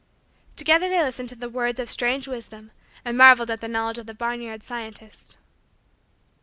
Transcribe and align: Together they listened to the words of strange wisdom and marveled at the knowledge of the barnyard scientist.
Together 0.55 0.89
they 0.89 0.99
listened 1.03 1.29
to 1.29 1.35
the 1.35 1.47
words 1.47 1.79
of 1.79 1.87
strange 1.91 2.27
wisdom 2.27 2.71
and 3.05 3.15
marveled 3.15 3.51
at 3.51 3.61
the 3.61 3.67
knowledge 3.67 3.99
of 3.99 4.07
the 4.07 4.15
barnyard 4.15 4.63
scientist. 4.63 5.37